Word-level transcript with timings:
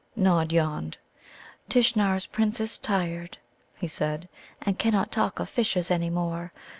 Nod 0.15 0.51
yawned. 0.51 0.97
"Tishnar's 1.69 2.25
Prince 2.25 2.59
is 2.59 2.79
tired," 2.79 3.37
he 3.77 3.85
said, 3.87 4.27
"and 4.63 4.79
cannot 4.79 5.11
talk 5.11 5.37
of 5.39 5.47
fishes 5.47 5.91
any 5.91 6.09
more. 6.09 6.51